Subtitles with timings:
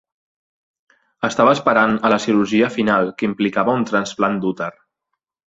[1.29, 4.73] Estava esperant a la cirurgia final que implicava un trasplant d'úter.